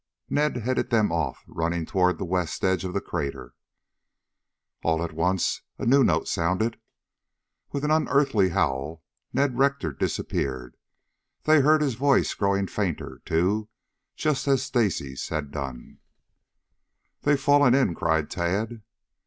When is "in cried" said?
17.75-18.31